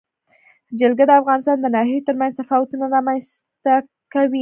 جلګه 0.79 1.03
د 1.07 1.11
افغانستان 1.21 1.57
د 1.61 1.65
ناحیو 1.75 2.05
ترمنځ 2.07 2.33
تفاوتونه 2.41 2.85
رامنځ 2.95 3.23
ته 3.63 3.73
کوي. 4.13 4.39